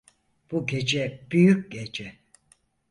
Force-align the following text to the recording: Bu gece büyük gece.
Bu 0.51 0.65
gece 0.67 1.27
büyük 1.31 1.71
gece. 1.71 2.13